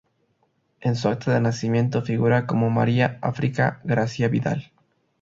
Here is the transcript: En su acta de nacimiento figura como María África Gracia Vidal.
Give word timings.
En 0.79 0.95
su 0.95 1.09
acta 1.09 1.31
de 1.31 1.41
nacimiento 1.41 2.01
figura 2.01 2.47
como 2.47 2.71
María 2.71 3.19
África 3.21 3.81
Gracia 3.83 4.29
Vidal. 4.29 4.71